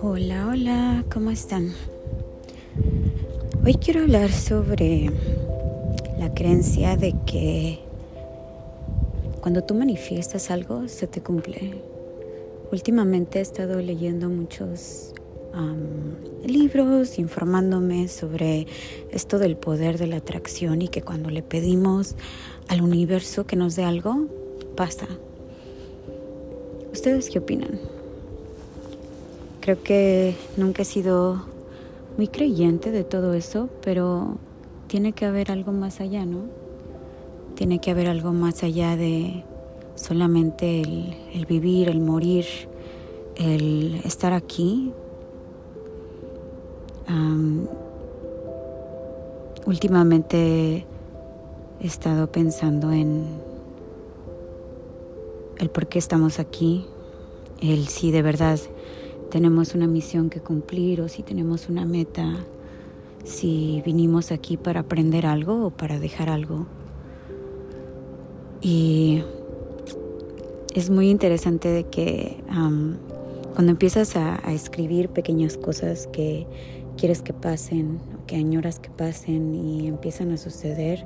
[0.00, 1.72] Hola, hola, ¿cómo están?
[3.64, 5.10] Hoy quiero hablar sobre
[6.18, 7.78] la creencia de que
[9.40, 11.80] cuando tú manifiestas algo se te cumple.
[12.70, 15.14] Últimamente he estado leyendo muchos
[16.44, 18.66] libros, informándome sobre
[19.10, 22.16] esto del poder de la atracción y que cuando le pedimos
[22.68, 24.26] al universo que nos dé algo,
[24.76, 25.06] pasa.
[26.92, 27.80] ¿Ustedes qué opinan?
[29.60, 31.46] Creo que nunca he sido
[32.16, 34.38] muy creyente de todo eso, pero
[34.86, 36.42] tiene que haber algo más allá, ¿no?
[37.56, 39.44] Tiene que haber algo más allá de
[39.94, 42.44] solamente el, vivir, el morir,
[43.36, 44.92] el estar aquí.
[49.66, 50.86] Últimamente
[51.80, 53.24] he estado pensando en
[55.58, 56.86] el por qué estamos aquí,
[57.60, 58.58] el si de verdad
[59.30, 62.36] tenemos una misión que cumplir o si tenemos una meta,
[63.24, 66.66] si vinimos aquí para aprender algo o para dejar algo.
[68.60, 69.22] Y
[70.74, 72.42] es muy interesante de que
[73.54, 76.46] cuando empiezas a, escribir pequeñas cosas que
[76.96, 81.04] quieres que pasen o que añoras que pasen y empiezan a suceder,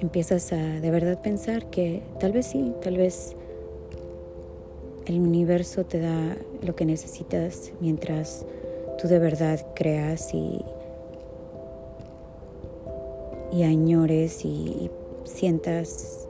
[0.00, 3.36] empiezas a de verdad pensar que tal vez sí, tal vez
[5.06, 8.44] el universo te da lo que necesitas mientras
[8.98, 10.60] tú de verdad creas y,
[13.52, 14.90] y añores y,
[15.26, 16.28] sientas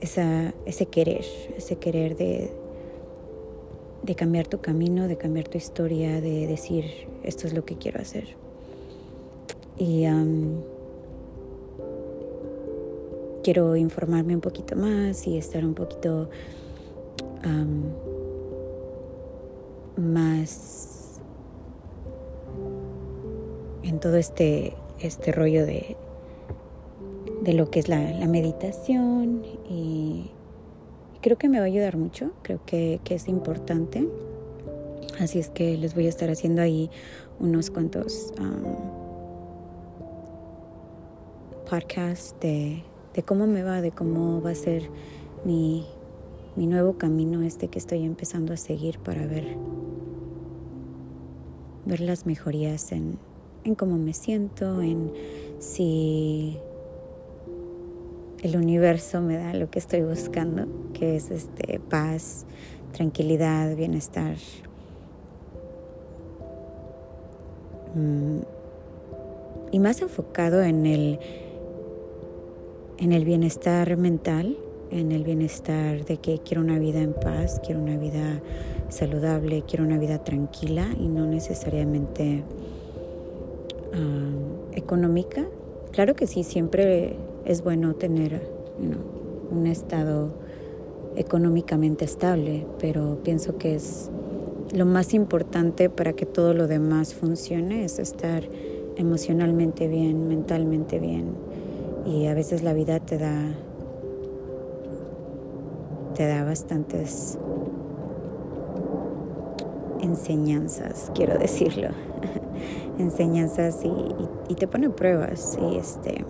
[0.00, 1.24] esa, ese querer,
[1.56, 2.50] ese querer de,
[4.08, 6.86] de cambiar tu camino, de cambiar tu historia, de decir,
[7.22, 8.24] esto es lo que quiero hacer.
[9.76, 10.06] Y
[13.44, 16.30] quiero informarme un poquito más y estar un poquito
[19.96, 21.20] más
[23.82, 25.98] en todo este, este rollo de,
[27.42, 30.30] de lo que es la, meditación y
[31.20, 34.08] creo que me va a ayudar mucho, creo que, es importante.
[35.18, 36.90] Así es que les voy a estar haciendo ahí
[37.40, 38.32] unos cuantos
[41.68, 42.82] podcasts de,
[43.14, 44.88] de cómo me va, de cómo va a ser
[45.44, 45.86] mi,
[46.56, 49.56] mi nuevo camino este que estoy empezando a seguir para ver,
[51.84, 53.18] ver las mejorías en,
[53.64, 55.12] en cómo me siento, en
[55.58, 56.58] si
[58.42, 62.46] el universo me da lo que estoy buscando, que es este paz,
[62.92, 64.36] tranquilidad, bienestar.
[67.94, 68.40] Mm,
[69.72, 71.18] y más enfocado en el
[72.98, 74.56] en el bienestar mental
[74.90, 78.40] en el bienestar de que quiero una vida en paz, quiero una vida
[78.88, 82.42] saludable, quiero una vida tranquila y no necesariamente
[83.94, 85.46] ah, económica.
[85.92, 87.16] Claro que sí, siempre
[87.48, 88.48] es bueno tener
[89.50, 90.34] un estado
[91.16, 94.10] económicamente estable, pero pienso que es
[94.72, 98.44] lo más importante para que todo lo demás funcione es estar
[98.96, 101.32] emocionalmente bien, mentalmente bien.
[102.04, 103.54] Y a veces la vida te da
[106.14, 107.38] te da bastantes
[110.00, 111.90] enseñanzas, quiero decirlo,
[112.98, 116.24] enseñanzas y, te pone pruebas y este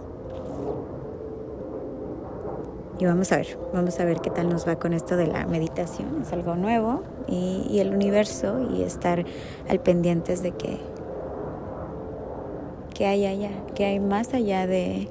[2.98, 5.46] y vamos a ver, vamos a ver qué tal nos va con esto de la
[5.46, 9.24] meditación, es algo nuevo y, el universo y estar
[9.68, 10.78] al pendientes de que
[12.94, 15.08] que hay allá, que hay más allá de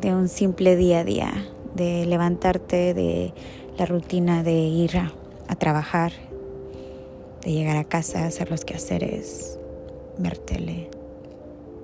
[0.00, 1.32] de un simple día a día
[1.74, 3.32] de levantarte de
[3.78, 5.12] la rutina de ir a,
[5.56, 6.12] trabajar,
[7.42, 9.58] de llegar a casa, hacer los quehaceres,
[10.18, 10.88] ver tele.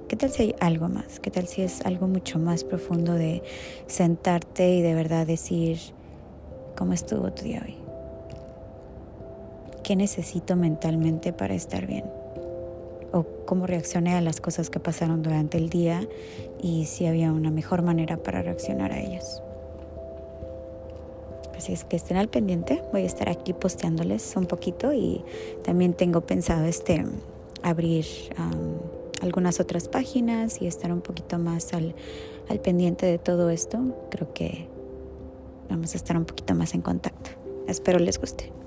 [0.08, 1.20] ¿Qué tal si hay algo más?
[1.20, 3.42] ¿Qué tal si es algo mucho más profundo de
[3.88, 5.78] sentarte y de verdad decir,
[6.78, 7.76] ¿cómo estuvo tu día hoy?
[9.84, 12.06] ¿Qué necesito mentalmente para estar bien?
[13.12, 16.08] ¿O cómo reaccioné a las cosas que pasaron durante el día
[16.62, 19.42] y si había una mejor manera para reaccionar a ellas?
[21.54, 22.82] Así es que estén al pendiente.
[22.92, 25.22] Voy a estar aquí posteándoles un poquito y
[25.64, 27.04] también tengo pensado este
[27.62, 28.06] abrir
[29.22, 31.94] algunas otras páginas y estar un poquito más al,
[32.48, 33.78] al pendiente de todo esto.
[34.10, 34.68] Creo que
[35.68, 37.30] vamos a estar un poquito más en contacto.
[37.66, 38.57] Espero les guste.